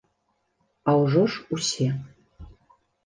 А 0.89 0.95
ўжо 1.01 1.21
ж 1.35 1.45
усе. 1.57 1.87